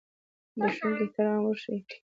[0.59, 1.75] د ښوونکي احترام وشي.